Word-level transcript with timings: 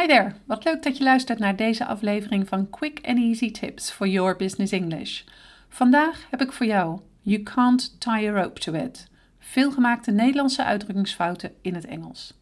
Hi 0.00 0.06
there, 0.06 0.32
wat 0.44 0.64
leuk 0.64 0.82
dat 0.82 0.96
je 0.96 1.04
luistert 1.04 1.38
naar 1.38 1.56
deze 1.56 1.86
aflevering 1.86 2.48
van 2.48 2.70
Quick 2.70 2.98
and 3.02 3.18
Easy 3.18 3.50
Tips 3.50 3.90
for 3.90 4.08
Your 4.08 4.36
Business 4.36 4.72
English. 4.72 5.22
Vandaag 5.68 6.26
heb 6.30 6.40
ik 6.42 6.52
voor 6.52 6.66
jou 6.66 7.00
You 7.20 7.42
can't 7.42 8.00
tie 8.00 8.28
a 8.28 8.42
rope 8.42 8.60
to 8.60 8.72
it. 8.72 9.08
Veelgemaakte 9.38 10.10
Nederlandse 10.10 10.64
uitdrukkingsfouten 10.64 11.52
in 11.62 11.74
het 11.74 11.84
Engels. 11.84 12.38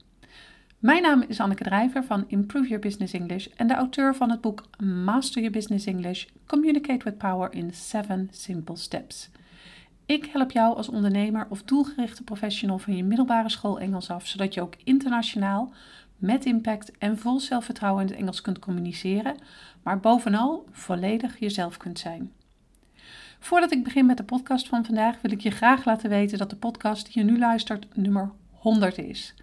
Mijn 0.79 1.03
naam 1.03 1.25
is 1.29 1.41
Anneke 1.41 1.65
Drijver 1.65 2.05
van 2.05 2.25
Improve 2.29 2.67
Your 2.67 2.83
Business 2.83 3.13
English 3.13 3.47
en 3.57 3.67
de 3.67 3.75
auteur 3.75 4.15
van 4.15 4.31
het 4.31 4.41
boek 4.41 4.65
Master 5.05 5.43
Your 5.43 5.57
Business 5.57 5.87
English: 5.87 6.27
Communicate 6.47 7.05
with 7.05 7.19
Power 7.19 7.53
in 7.53 7.75
7 7.75 8.29
Simple 8.31 8.77
Steps. 8.77 9.31
Ik 10.07 10.27
help 10.27 10.51
jou 10.51 10.77
als 10.77 10.89
ondernemer 10.89 11.47
of 11.49 11.63
doelgerichte 11.63 12.23
professional 12.23 12.79
van 12.79 12.97
je 12.97 13.05
middelbare 13.05 13.49
school 13.49 13.81
Engels 13.81 14.11
af, 14.11 14.27
zodat 14.27 14.55
je 14.55 14.61
ook 14.61 14.75
internationaal 14.85 15.73
met 16.19 16.45
impact 16.45 16.99
en 16.99 17.19
vol 17.19 17.41
zelfvertrouwen 17.41 18.03
in 18.03 18.09
het 18.09 18.19
Engels 18.19 18.41
kunt 18.41 18.59
communiceren, 18.59 19.37
maar 19.83 20.01
bovenal 20.01 20.67
volledig 20.71 21.39
jezelf 21.39 21.77
kunt 21.77 21.99
zijn. 21.99 22.33
Voordat 23.39 23.73
ik 23.73 23.85
begin 23.85 24.07
met 24.07 24.17
de 24.17 24.25
podcast 24.25 24.69
van 24.69 24.85
vandaag, 24.85 25.21
wil 25.21 25.33
ik 25.33 25.41
je 25.41 25.51
graag 25.51 25.85
laten 25.85 26.11
weten 26.11 26.39
dat 26.39 26.51
de 26.51 26.57
podcast 26.57 27.13
die 27.13 27.25
je 27.25 27.31
nu 27.31 27.39
luistert 27.39 27.87
nummer 27.97 28.31
100 28.51 28.99
is. 28.99 29.35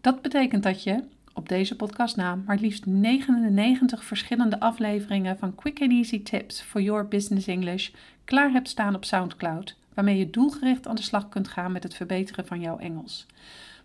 Dat 0.00 0.22
betekent 0.22 0.62
dat 0.62 0.82
je 0.82 1.04
op 1.34 1.48
deze 1.48 1.76
podcastnaam 1.76 2.42
maar 2.46 2.58
liefst 2.58 2.86
99 2.86 4.04
verschillende 4.04 4.60
afleveringen 4.60 5.38
van 5.38 5.54
Quick 5.54 5.80
and 5.80 5.90
Easy 5.90 6.22
Tips 6.22 6.60
for 6.60 6.80
Your 6.80 7.08
Business 7.08 7.46
English 7.46 7.90
klaar 8.24 8.50
hebt 8.50 8.68
staan 8.68 8.94
op 8.94 9.04
SoundCloud, 9.04 9.76
waarmee 9.94 10.18
je 10.18 10.30
doelgericht 10.30 10.86
aan 10.86 10.94
de 10.94 11.02
slag 11.02 11.28
kunt 11.28 11.48
gaan 11.48 11.72
met 11.72 11.82
het 11.82 11.94
verbeteren 11.94 12.46
van 12.46 12.60
jouw 12.60 12.78
Engels. 12.78 13.26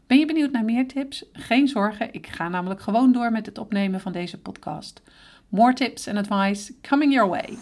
Ben 0.08 0.20
je 0.20 0.26
benieuwd 0.26 0.52
naar 0.52 0.64
meer 0.64 0.88
tips? 0.88 1.26
Geen 1.34 1.68
zorgen, 1.68 2.14
ik 2.14 2.28
ga 2.28 2.50
namelijk 2.50 2.82
gewoon 2.82 3.12
door 3.12 3.32
met 3.32 3.46
het 3.46 3.58
opnemen 3.58 4.00
van 4.00 4.12
deze 4.12 4.38
podcast. 4.38 5.02
More 5.50 5.74
tips 5.74 6.08
and 6.08 6.18
advice 6.18 6.74
coming 6.82 7.14
your 7.14 7.30
way. 7.30 7.58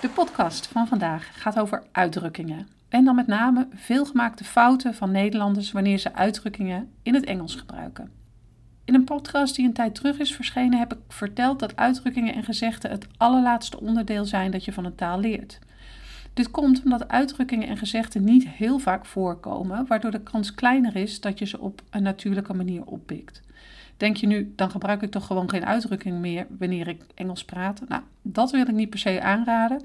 De 0.00 0.08
podcast 0.14 0.66
van 0.66 0.88
vandaag 0.88 1.40
gaat 1.40 1.58
over 1.58 1.82
uitdrukkingen. 1.92 2.68
En 2.88 3.04
dan 3.04 3.14
met 3.14 3.26
name 3.26 3.68
veelgemaakte 3.74 4.44
fouten 4.44 4.94
van 4.94 5.10
Nederlanders 5.10 5.72
wanneer 5.72 5.98
ze 5.98 6.14
uitdrukkingen 6.14 6.92
in 7.02 7.14
het 7.14 7.24
Engels 7.24 7.54
gebruiken. 7.54 8.19
In 8.90 8.96
een 8.96 9.04
podcast 9.04 9.56
die 9.56 9.66
een 9.66 9.72
tijd 9.72 9.94
terug 9.94 10.18
is 10.18 10.34
verschenen 10.34 10.78
heb 10.78 10.92
ik 10.92 10.98
verteld 11.08 11.58
dat 11.58 11.76
uitdrukkingen 11.76 12.34
en 12.34 12.44
gezegden 12.44 12.90
het 12.90 13.06
allerlaatste 13.16 13.80
onderdeel 13.80 14.24
zijn 14.24 14.50
dat 14.50 14.64
je 14.64 14.72
van 14.72 14.84
een 14.84 14.94
taal 14.94 15.20
leert. 15.20 15.58
Dit 16.34 16.50
komt 16.50 16.82
omdat 16.84 17.08
uitdrukkingen 17.08 17.68
en 17.68 17.76
gezegden 17.76 18.24
niet 18.24 18.48
heel 18.48 18.78
vaak 18.78 19.06
voorkomen, 19.06 19.86
waardoor 19.86 20.10
de 20.10 20.22
kans 20.22 20.54
kleiner 20.54 20.96
is 20.96 21.20
dat 21.20 21.38
je 21.38 21.46
ze 21.46 21.60
op 21.60 21.82
een 21.90 22.02
natuurlijke 22.02 22.54
manier 22.54 22.84
oppikt. 22.84 23.42
Denk 24.00 24.16
je 24.16 24.26
nu, 24.26 24.52
dan 24.56 24.70
gebruik 24.70 25.02
ik 25.02 25.10
toch 25.10 25.26
gewoon 25.26 25.50
geen 25.50 25.64
uitdrukking 25.64 26.18
meer 26.18 26.46
wanneer 26.58 26.88
ik 26.88 27.02
Engels 27.14 27.44
praat? 27.44 27.80
Nou, 27.88 28.02
dat 28.22 28.50
wil 28.50 28.60
ik 28.60 28.72
niet 28.72 28.90
per 28.90 28.98
se 28.98 29.20
aanraden. 29.20 29.82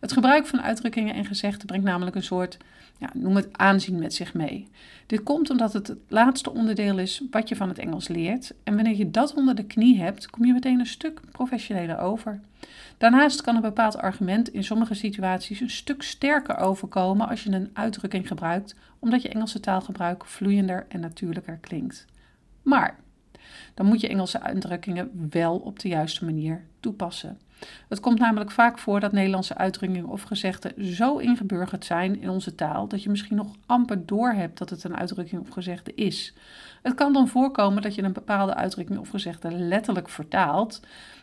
Het 0.00 0.12
gebruik 0.12 0.46
van 0.46 0.62
uitdrukkingen 0.62 1.14
en 1.14 1.24
gezegden 1.24 1.66
brengt 1.66 1.84
namelijk 1.84 2.16
een 2.16 2.22
soort, 2.22 2.56
ja, 2.98 3.10
noem 3.12 3.36
het 3.36 3.48
aanzien 3.52 3.98
met 3.98 4.14
zich 4.14 4.34
mee. 4.34 4.68
Dit 5.06 5.22
komt 5.22 5.50
omdat 5.50 5.72
het 5.72 5.86
het 5.86 5.98
laatste 6.08 6.52
onderdeel 6.52 6.98
is 6.98 7.22
wat 7.30 7.48
je 7.48 7.56
van 7.56 7.68
het 7.68 7.78
Engels 7.78 8.08
leert. 8.08 8.54
En 8.64 8.74
wanneer 8.74 8.96
je 8.96 9.10
dat 9.10 9.34
onder 9.34 9.54
de 9.54 9.64
knie 9.64 10.00
hebt, 10.00 10.30
kom 10.30 10.44
je 10.44 10.52
meteen 10.52 10.78
een 10.78 10.86
stuk 10.86 11.20
professioneler 11.30 11.98
over. 11.98 12.40
Daarnaast 12.98 13.40
kan 13.40 13.54
een 13.54 13.60
bepaald 13.60 13.96
argument 13.96 14.48
in 14.48 14.64
sommige 14.64 14.94
situaties 14.94 15.60
een 15.60 15.70
stuk 15.70 16.02
sterker 16.02 16.56
overkomen 16.56 17.28
als 17.28 17.42
je 17.42 17.50
een 17.50 17.70
uitdrukking 17.72 18.28
gebruikt, 18.28 18.74
omdat 18.98 19.22
je 19.22 19.28
Engelse 19.28 19.60
taalgebruik 19.60 20.24
vloeiender 20.24 20.86
en 20.88 21.00
natuurlijker 21.00 21.58
klinkt. 21.60 22.06
Maar 22.62 22.98
dan 23.74 23.86
moet 23.86 24.00
je 24.00 24.08
Engelse 24.08 24.40
uitdrukkingen 24.40 25.28
wel 25.30 25.56
op 25.56 25.78
de 25.78 25.88
juiste 25.88 26.24
manier 26.24 26.64
toepassen. 26.80 27.38
Het 27.88 28.00
komt 28.00 28.18
namelijk 28.18 28.50
vaak 28.50 28.78
voor 28.78 29.00
dat 29.00 29.12
Nederlandse 29.12 29.56
uitdrukkingen 29.56 30.08
of 30.08 30.22
gezegden 30.22 30.94
zo 30.94 31.16
ingeburgerd 31.16 31.84
zijn 31.84 32.20
in 32.20 32.30
onze 32.30 32.54
taal 32.54 32.88
dat 32.88 33.02
je 33.02 33.10
misschien 33.10 33.36
nog 33.36 33.56
amper 33.66 34.06
doorhebt 34.06 34.58
dat 34.58 34.70
het 34.70 34.84
een 34.84 34.96
uitdrukking 34.96 35.40
of 35.40 35.48
gezegde 35.48 35.94
is. 35.94 36.34
Het 36.82 36.94
kan 36.94 37.12
dan 37.12 37.28
voorkomen 37.28 37.82
dat 37.82 37.94
je 37.94 38.02
een 38.02 38.12
bepaalde 38.12 38.54
uitdrukking 38.54 38.98
of 38.98 39.08
gezegde 39.08 39.50
letterlijk 39.50 40.08
vertaalt 40.08 40.80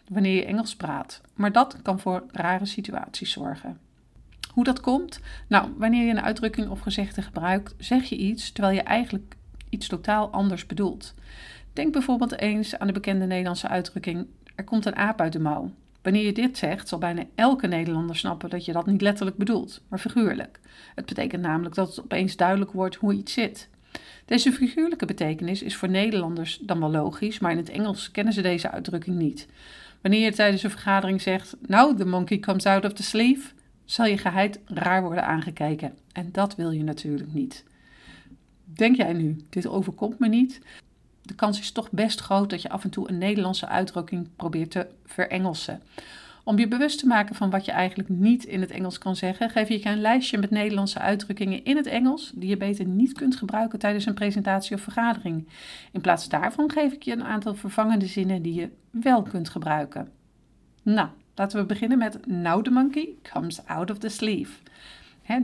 wanneer 0.10 0.36
je 0.36 0.46
Engels 0.46 0.76
praat, 0.76 1.22
maar 1.34 1.52
dat 1.52 1.82
kan 1.82 2.00
voor 2.00 2.24
rare 2.32 2.66
situaties 2.66 3.32
zorgen. 3.32 3.80
Hoe 4.54 4.64
dat 4.64 4.80
komt? 4.80 5.20
Nou, 5.48 5.70
wanneer 5.78 6.06
je 6.06 6.12
een 6.12 6.22
uitdrukking 6.22 6.70
of 6.70 6.80
gezegde 6.80 7.22
gebruikt, 7.22 7.76
zeg 7.78 8.04
je 8.04 8.18
iets 8.18 8.52
terwijl 8.52 8.76
je 8.76 8.82
eigenlijk 8.82 9.36
iets 9.70 9.88
totaal 9.88 10.30
anders 10.30 10.66
bedoelt. 10.66 11.14
Denk 11.76 11.92
bijvoorbeeld 11.92 12.40
eens 12.40 12.80
aan 12.80 12.88
de 12.88 12.94
bekende 12.94 13.26
Nederlandse 13.26 13.68
uitdrukking: 13.68 14.28
er 14.56 14.64
komt 14.64 14.86
een 14.86 14.96
aap 14.96 15.22
uit 15.22 15.34
de 15.34 15.40
mouw. 15.40 15.72
Wanneer 16.02 16.26
je 16.26 16.34
dit 16.34 16.58
zegt, 16.58 16.88
zal 16.88 17.00
bijna 17.00 17.24
elke 17.36 17.68
Nederlander 17.68 18.16
snappen 18.16 18.50
dat 18.50 18.66
je 18.66 18.74
dat 18.74 18.86
niet 18.86 19.02
letterlijk 19.02 19.38
bedoelt, 19.38 19.82
maar 19.88 20.00
figuurlijk. 20.00 20.60
Het 20.96 21.06
betekent 21.06 21.42
namelijk 21.42 21.76
dat 21.76 21.88
het 21.88 22.02
opeens 22.02 22.36
duidelijk 22.36 22.72
wordt 22.72 22.96
hoe 22.96 23.14
iets 23.14 23.34
zit. 23.34 23.70
Deze 24.26 24.52
figuurlijke 24.52 25.06
betekenis 25.06 25.62
is 25.62 25.76
voor 25.76 25.90
Nederlanders 25.90 26.58
dan 26.62 26.80
wel 26.80 26.92
logisch, 26.92 27.40
maar 27.40 27.52
in 27.52 27.58
het 27.58 27.70
Engels 27.70 28.12
kennen 28.12 28.34
ze 28.34 28.42
deze 28.42 28.72
uitdrukking 28.72 29.18
niet. 29.18 29.48
Wanneer 30.02 30.24
je 30.24 30.34
tijdens 30.34 30.64
een 30.64 30.70
vergadering 30.70 31.22
zegt: 31.22 31.56
Nou, 31.68 31.96
the 31.96 32.06
monkey 32.06 32.40
comes 32.40 32.66
out 32.66 32.86
of 32.86 32.94
the 32.94 33.04
sleeve, 33.04 33.50
zal 33.86 34.06
je 34.06 34.18
geheid 34.18 34.60
raar 34.66 35.02
worden 35.02 35.26
aangekeken. 35.26 35.94
En 36.12 36.30
dat 36.32 36.56
wil 36.56 36.72
je 36.72 36.84
natuurlijk 36.84 37.34
niet. 37.34 37.64
Denk 38.64 38.96
jij 38.96 39.14
nu, 39.14 39.38
dit 39.50 39.68
overkomt 39.68 40.20
me 40.20 40.28
niet? 40.28 40.62
De 41.28 41.36
kans 41.36 41.60
is 41.60 41.72
toch 41.72 41.92
best 41.92 42.20
groot 42.20 42.50
dat 42.50 42.62
je 42.62 42.70
af 42.70 42.84
en 42.84 42.90
toe 42.90 43.10
een 43.10 43.18
Nederlandse 43.18 43.68
uitdrukking 43.68 44.28
probeert 44.36 44.72
te 44.72 44.88
verengelsen. 45.06 45.82
Om 46.44 46.60
je 46.60 46.68
bewust 46.68 47.00
te 47.00 47.08
maken 47.08 47.36
van 47.36 47.50
wat 47.50 47.66
je 47.66 47.72
eigenlijk 47.72 48.10
niet 48.10 48.44
in 48.44 48.62
het 48.62 48.72
Engels 48.72 48.98
kan 48.98 49.16
zeggen, 49.16 49.50
geef 49.50 49.70
ik 49.70 49.84
je 49.84 49.90
een 49.90 50.02
lijstje 50.02 50.38
met 50.38 50.50
Nederlandse 50.50 51.00
uitdrukkingen 51.00 51.64
in 51.64 51.78
het 51.78 51.86
Engels 51.86 52.32
die 52.36 52.50
je 52.50 52.58
beter 52.58 52.86
niet 52.86 53.14
kunt 53.14 53.36
gebruiken 53.36 53.80
tijdens 53.80 54.06
een 54.06 54.14
presentatie 54.14 54.76
of 54.76 54.82
vergadering. 54.82 55.48
In 55.92 56.02
plaats 56.02 56.30
daarvan 56.30 56.72
geef 56.72 56.94
ik 56.94 57.04
je 57.04 57.12
een 57.12 57.24
aantal 57.24 57.56
vervangende 57.56 58.08
zinnen 58.08 58.42
die 58.42 58.54
je 58.54 58.70
wel 58.90 59.22
kunt 59.22 59.50
gebruiken. 59.50 60.10
Nou, 60.82 61.10
laten 61.36 61.60
we 61.60 61.66
beginnen 61.66 61.98
met 61.98 62.28
Now 62.28 62.64
the 62.64 62.72
monkey 62.72 63.10
comes 63.34 63.66
out 63.66 63.92
of 63.92 63.98
the 63.98 64.10
sleeve. 64.10 64.52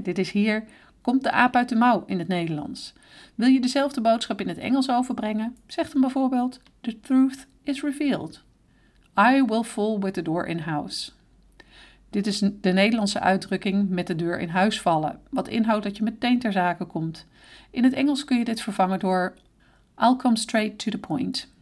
dit 0.03 0.17
is 0.17 0.31
hier 0.31 0.63
Komt 1.01 1.23
de 1.23 1.31
aap 1.31 1.55
uit 1.55 1.69
de 1.69 1.75
mouw 1.75 2.03
in 2.05 2.19
het 2.19 2.27
Nederlands? 2.27 2.93
Wil 3.35 3.47
je 3.47 3.61
dezelfde 3.61 4.01
boodschap 4.01 4.41
in 4.41 4.47
het 4.47 4.57
Engels 4.57 4.89
overbrengen? 4.89 5.55
Zeg 5.67 5.89
dan 5.89 6.01
bijvoorbeeld: 6.01 6.59
The 6.81 6.99
truth 6.99 7.47
is 7.63 7.81
revealed. 7.81 8.41
I 9.19 9.43
will 9.43 9.63
fall 9.63 9.97
with 9.99 10.13
the 10.13 10.21
door 10.21 10.45
in 10.45 10.59
house. 10.59 11.11
Dit 12.09 12.27
is 12.27 12.39
de 12.39 12.71
Nederlandse 12.71 13.19
uitdrukking 13.19 13.89
met 13.89 14.07
de 14.07 14.15
deur 14.15 14.39
in 14.39 14.49
huis 14.49 14.81
vallen, 14.81 15.19
wat 15.29 15.47
inhoudt 15.47 15.83
dat 15.83 15.97
je 15.97 16.03
meteen 16.03 16.39
ter 16.39 16.51
zake 16.51 16.85
komt. 16.85 17.25
In 17.69 17.83
het 17.83 17.93
Engels 17.93 18.23
kun 18.23 18.37
je 18.37 18.45
dit 18.45 18.61
vervangen 18.61 18.99
door 18.99 19.33
I'll 19.97 20.15
come 20.15 20.37
straight 20.37 20.77
to 20.77 20.91
the 20.91 20.97
point. 20.97 21.53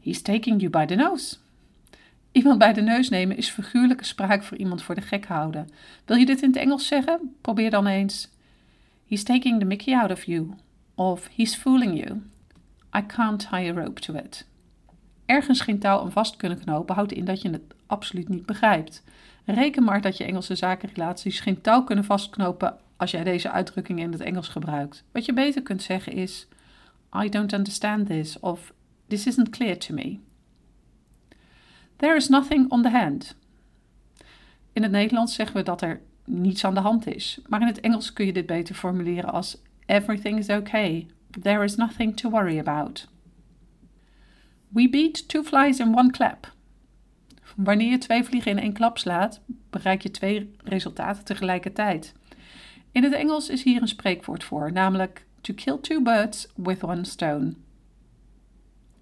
He's 0.00 0.22
taking 0.22 0.60
you 0.60 0.70
by 0.70 0.84
the 0.84 0.94
nose. 0.94 1.36
Iemand 2.32 2.58
bij 2.58 2.72
de 2.72 2.80
neus 2.80 3.08
nemen 3.08 3.36
is 3.36 3.50
figuurlijke 3.50 4.04
spraak 4.04 4.42
voor 4.42 4.56
iemand 4.56 4.82
voor 4.82 4.94
de 4.94 5.00
gek 5.00 5.26
houden. 5.26 5.68
Wil 6.04 6.16
je 6.16 6.26
dit 6.26 6.42
in 6.42 6.48
het 6.48 6.58
Engels 6.58 6.86
zeggen? 6.86 7.36
Probeer 7.40 7.70
dan 7.70 7.86
eens 7.86 8.28
He's 9.08 9.22
taking 9.22 9.58
the 9.58 9.64
mickey 9.64 9.94
out 9.94 10.10
of 10.10 10.24
you. 10.24 10.54
Of 10.94 11.28
he's 11.36 11.56
fooling 11.56 11.96
you. 11.96 12.22
I 12.96 13.06
can't 13.06 13.48
tie 13.48 13.68
a 13.68 13.72
rope 13.72 14.00
to 14.00 14.14
it. 14.14 14.46
Ergens 15.26 15.60
geen 15.60 15.78
touw 15.78 16.00
aan 16.00 16.12
vast 16.12 16.36
kunnen 16.36 16.60
knopen 16.60 16.94
houdt 16.94 17.12
in 17.12 17.24
dat 17.24 17.42
je 17.42 17.50
het 17.50 17.74
absoluut 17.86 18.28
niet 18.28 18.46
begrijpt. 18.46 19.02
Reken 19.44 19.84
maar 19.84 20.00
dat 20.00 20.16
je 20.16 20.24
Engelse 20.24 20.54
zakenrelaties 20.54 21.40
geen 21.40 21.60
touw 21.60 21.84
kunnen 21.84 22.04
vastknopen 22.04 22.78
als 22.96 23.10
jij 23.10 23.24
deze 23.24 23.50
uitdrukking 23.50 24.00
in 24.00 24.12
het 24.12 24.20
Engels 24.20 24.48
gebruikt. 24.48 25.04
Wat 25.12 25.24
je 25.24 25.32
beter 25.32 25.62
kunt 25.62 25.82
zeggen 25.82 26.12
is: 26.12 26.46
I 27.22 27.28
don't 27.28 27.52
understand 27.52 28.06
this 28.06 28.40
of 28.40 28.72
This 29.08 29.26
isn't 29.26 29.52
clear 29.52 29.74
to 29.74 29.94
me. 29.94 30.20
There 31.98 32.14
is 32.16 32.28
nothing 32.28 32.70
on 32.70 32.82
the 32.82 32.90
hand. 32.90 33.36
In 34.72 34.82
het 34.82 34.92
Nederlands 34.92 35.34
zeggen 35.34 35.56
we 35.56 35.62
dat 35.62 35.82
er 35.82 36.00
niets 36.28 36.64
aan 36.64 36.74
de 36.74 36.80
hand 36.80 37.06
is. 37.06 37.38
Maar 37.46 37.60
in 37.60 37.66
het 37.66 37.80
Engels 37.80 38.12
kun 38.12 38.26
je 38.26 38.32
dit 38.32 38.46
beter 38.46 38.74
formuleren 38.74 39.32
als 39.32 39.62
Everything 39.86 40.38
is 40.38 40.48
okay. 40.48 41.06
There 41.42 41.64
is 41.64 41.76
nothing 41.76 42.16
to 42.16 42.30
worry 42.30 42.58
about. 42.58 43.08
We 44.68 44.88
beat 44.90 45.28
two 45.28 45.42
flies 45.42 45.78
in 45.78 45.96
one 45.96 46.10
clap. 46.10 46.52
Wanneer 47.56 47.90
je 47.90 47.98
twee 47.98 48.24
vliegen 48.24 48.50
in 48.50 48.58
één 48.58 48.72
klap 48.72 48.98
slaat, 48.98 49.40
bereik 49.70 50.02
je 50.02 50.10
twee 50.10 50.54
resultaten 50.64 51.24
tegelijkertijd. 51.24 52.14
In 52.92 53.02
het 53.02 53.12
Engels 53.12 53.48
is 53.48 53.62
hier 53.62 53.82
een 53.82 53.88
spreekwoord 53.88 54.44
voor, 54.44 54.72
namelijk 54.72 55.26
to 55.40 55.54
kill 55.54 55.78
two 55.80 56.02
birds 56.02 56.48
with 56.54 56.82
one 56.82 57.04
stone. 57.04 57.54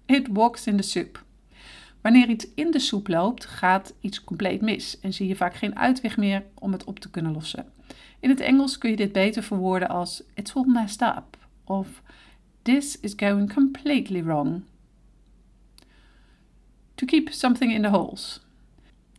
It 0.05 0.27
walks 0.31 0.67
in 0.67 0.77
the 0.77 0.83
soup. 0.83 1.25
Wanneer 2.07 2.29
iets 2.29 2.47
in 2.55 2.71
de 2.71 2.79
soep 2.79 3.07
loopt, 3.07 3.45
gaat 3.45 3.93
iets 3.99 4.23
compleet 4.23 4.61
mis 4.61 4.99
en 4.99 5.13
zie 5.13 5.27
je 5.27 5.35
vaak 5.35 5.55
geen 5.55 5.77
uitweg 5.77 6.17
meer 6.17 6.43
om 6.53 6.71
het 6.71 6.83
op 6.83 6.99
te 6.99 7.09
kunnen 7.09 7.33
lossen. 7.33 7.65
In 8.19 8.29
het 8.29 8.39
Engels 8.39 8.77
kun 8.77 8.89
je 8.89 8.95
dit 8.95 9.11
beter 9.11 9.43
verwoorden 9.43 9.89
als 9.89 10.23
It's 10.33 10.55
all 10.55 10.65
messed 10.65 11.01
up 11.01 11.37
of 11.63 12.01
This 12.61 12.99
is 12.99 13.13
going 13.15 13.53
completely 13.53 14.23
wrong. 14.23 14.61
To 16.95 17.05
keep 17.05 17.29
something 17.29 17.73
in 17.73 17.81
the 17.81 17.89
holes. 17.89 18.41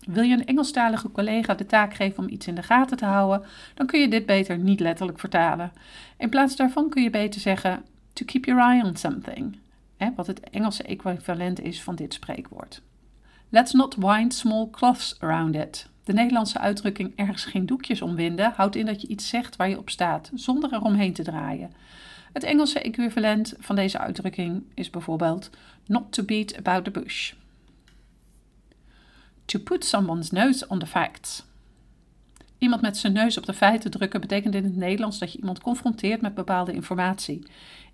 Wil 0.07 0.23
je 0.23 0.35
een 0.35 0.47
Engelstalige 0.47 1.11
collega 1.11 1.55
de 1.55 1.67
taak 1.67 1.95
geven 1.95 2.19
om 2.19 2.29
iets 2.29 2.47
in 2.47 2.55
de 2.55 2.63
gaten 2.63 2.97
te 2.97 3.05
houden, 3.05 3.47
dan 3.75 3.87
kun 3.87 4.01
je 4.01 4.09
dit 4.09 4.27
beter 4.27 4.59
niet 4.59 4.81
letterlijk 4.81 5.19
vertalen. 5.19 5.73
In 6.19 6.29
plaats 6.29 6.57
daarvan 6.57 6.89
kun 6.89 7.03
je 7.03 7.11
beter 7.11 7.41
zeggen 7.41 7.85
to 8.13 8.25
keep 8.25 8.45
your 8.45 8.61
eye 8.61 8.85
on 8.85 8.97
something, 8.97 9.57
hè, 9.99 10.11
wat 10.17 10.27
het 10.27 10.41
Engelse 10.41 10.83
equivalent 10.83 11.61
is 11.61 11.83
van 11.83 11.95
dit 11.95 12.15
spreekwoord. 12.15 12.83
Let's 13.49 13.73
not 13.73 13.97
wind 13.97 14.35
small 14.35 14.69
cloths 14.71 15.17
around 15.21 15.55
it. 15.55 15.89
De 16.05 16.13
Nederlandse 16.13 16.59
uitdrukking 16.59 17.13
ergens 17.17 17.45
geen 17.45 17.67
doekjes 17.67 18.03
omwinden 18.03 18.53
houdt 18.57 18.77
in 18.77 18.87
dat 18.87 19.01
je 19.01 19.07
iets 19.07 19.29
zegt 19.29 19.57
waar 19.57 19.69
je 19.69 19.79
op 19.79 19.91
staat, 19.91 20.31
zonder 20.35 20.73
eromheen 20.73 21.13
te 21.13 21.23
draaien. 21.23 21.73
Het 22.33 22.45
Engelse 22.45 22.81
equivalent 22.81 23.55
van 23.59 23.77
deze 23.77 23.99
uitdrukking 23.99 24.63
is 24.75 24.91
bijvoorbeeld 24.91 25.51
not 25.87 26.13
to 26.13 26.25
beat 26.25 26.57
about 26.57 26.85
the 26.85 26.91
bush. 26.91 27.33
To 29.45 29.59
put 29.59 29.85
someone's 29.85 30.31
nose 30.31 30.69
on 30.69 30.79
the 30.79 30.87
facts. 30.87 31.47
Iemand 32.59 32.83
met 32.83 32.97
zijn 32.97 33.13
neus 33.13 33.39
op 33.39 33.47
de 33.47 33.55
feiten 33.55 33.91
drukken 33.91 34.21
betekent 34.21 34.55
in 34.55 34.65
het 34.65 34.77
Nederlands 34.77 35.19
dat 35.19 35.33
je 35.33 35.39
iemand 35.39 35.61
confronteert 35.61 36.21
met 36.21 36.35
bepaalde 36.35 36.73
informatie. 36.73 37.47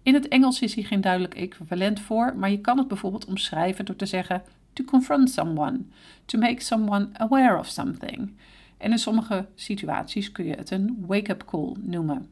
In 0.04 0.14
het 0.14 0.28
Engels 0.28 0.60
is 0.60 0.74
hier 0.74 0.86
geen 0.86 1.00
duidelijk 1.00 1.34
equivalent 1.34 2.00
voor, 2.00 2.36
maar 2.36 2.50
je 2.50 2.60
kan 2.60 2.78
het 2.78 2.88
bijvoorbeeld 2.88 3.24
omschrijven 3.24 3.84
door 3.84 3.96
te 3.96 4.06
zeggen 4.06 4.42
to 4.72 4.84
confront 4.84 5.30
someone, 5.30 5.80
to 6.24 6.38
make 6.38 6.62
someone 6.62 7.08
aware 7.12 7.58
of 7.58 7.66
something. 7.66 8.36
En 8.78 8.90
in 8.90 8.98
sommige 8.98 9.46
situaties 9.54 10.32
kun 10.32 10.44
je 10.44 10.54
het 10.54 10.70
een 10.70 11.04
wake-up 11.06 11.44
call 11.44 11.72
noemen. 11.80 12.28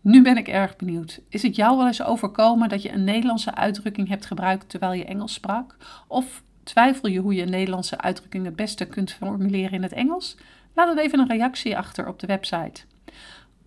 Nu 0.00 0.22
ben 0.22 0.36
ik 0.36 0.48
erg 0.48 0.76
benieuwd. 0.76 1.20
Is 1.28 1.42
het 1.42 1.56
jou 1.56 1.76
wel 1.76 1.86
eens 1.86 2.02
overkomen 2.02 2.68
dat 2.68 2.82
je 2.82 2.92
een 2.92 3.04
Nederlandse 3.04 3.54
uitdrukking 3.54 4.08
hebt 4.08 4.26
gebruikt 4.26 4.68
terwijl 4.68 4.92
je 4.92 5.04
Engels 5.04 5.32
sprak? 5.32 5.76
Of 6.08 6.42
twijfel 6.62 7.08
je 7.08 7.18
hoe 7.18 7.34
je 7.34 7.42
een 7.42 7.50
Nederlandse 7.50 8.00
uitdrukking 8.00 8.44
het 8.44 8.56
beste 8.56 8.86
kunt 8.86 9.12
formuleren 9.12 9.72
in 9.72 9.82
het 9.82 9.92
Engels? 9.92 10.36
Laat 10.74 10.86
dan 10.86 11.04
even 11.04 11.18
een 11.18 11.28
reactie 11.28 11.76
achter 11.76 12.08
op 12.08 12.18
de 12.18 12.26
website. 12.26 12.82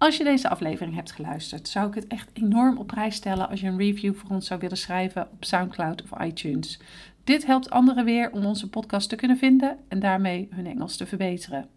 Als 0.04 0.18
je 0.18 0.24
deze 0.24 0.50
aflevering 0.50 0.96
hebt 0.96 1.12
geluisterd, 1.12 1.68
zou 1.68 1.88
ik 1.88 1.94
het 1.94 2.08
echt 2.08 2.30
enorm 2.34 2.78
op 2.78 2.88
prijs 2.88 3.16
stellen 3.16 3.50
als 3.50 3.60
je 3.60 3.68
een 3.68 3.78
review 3.78 4.16
voor 4.16 4.30
ons 4.30 4.48
zou 4.48 4.60
willen 4.60 4.78
schrijven 4.78 5.28
op 5.32 5.46
SoundCloud 5.46 6.04
of 6.04 6.22
iTunes. 6.22 6.80
Dit 7.24 7.46
helpt 7.46 7.70
anderen 7.70 8.06
weer 8.06 8.32
om 8.32 8.46
onze 8.46 8.70
podcast 8.70 9.10
te 9.10 9.16
kunnen 9.16 9.38
vinden 9.38 9.78
en 9.88 10.00
daarmee 10.00 10.48
hun 10.52 10.66
Engels 10.66 10.98
te 10.98 11.06
verbeteren. 11.06 11.68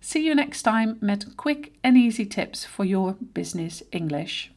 See 0.00 0.22
you 0.22 0.34
next 0.34 0.62
time 0.62 0.96
met 1.00 1.34
quick 1.34 1.70
and 1.80 1.96
easy 1.96 2.26
tips 2.26 2.66
for 2.66 2.84
your 2.84 3.16
business 3.18 3.88
English. 3.88 4.48